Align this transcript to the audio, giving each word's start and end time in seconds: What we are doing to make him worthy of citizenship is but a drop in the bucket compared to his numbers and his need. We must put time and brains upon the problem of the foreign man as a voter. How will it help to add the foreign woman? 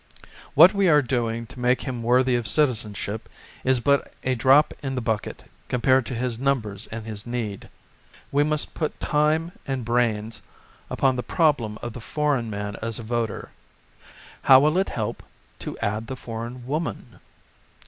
What 0.55 0.73
we 0.73 0.89
are 0.89 1.03
doing 1.03 1.45
to 1.45 1.59
make 1.59 1.81
him 1.81 2.01
worthy 2.01 2.33
of 2.35 2.47
citizenship 2.47 3.29
is 3.63 3.79
but 3.79 4.11
a 4.23 4.33
drop 4.33 4.73
in 4.81 4.95
the 4.95 4.99
bucket 4.99 5.43
compared 5.69 6.07
to 6.07 6.15
his 6.15 6.39
numbers 6.39 6.87
and 6.91 7.05
his 7.05 7.27
need. 7.27 7.69
We 8.31 8.41
must 8.43 8.73
put 8.73 8.99
time 8.99 9.51
and 9.67 9.85
brains 9.85 10.41
upon 10.89 11.17
the 11.17 11.21
problem 11.21 11.77
of 11.83 11.93
the 11.93 12.01
foreign 12.01 12.49
man 12.49 12.77
as 12.81 12.97
a 12.97 13.03
voter. 13.03 13.51
How 14.41 14.59
will 14.59 14.79
it 14.79 14.89
help 14.89 15.21
to 15.59 15.77
add 15.77 16.07
the 16.07 16.15
foreign 16.15 16.65
woman? 16.65 17.19